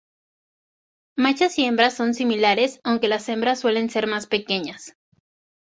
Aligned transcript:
Machos 1.15 1.59
y 1.59 1.65
hembras 1.65 1.93
son 1.93 2.15
similares, 2.15 2.79
aunque 2.83 3.07
las 3.07 3.29
hembras 3.29 3.59
suelen 3.59 3.91
ser 3.91 4.07
más 4.07 4.25
pequeñas. 4.25 4.95